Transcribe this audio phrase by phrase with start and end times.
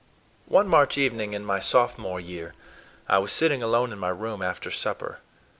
[0.49, 2.55] II ONE March evening in my Sophomore year
[3.07, 5.19] I was sitting alone in my room after supper.